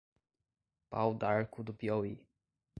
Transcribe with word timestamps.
Pau 0.95 1.13
d'Arco 1.19 1.61
do 1.69 1.75
Piauí 1.79 2.15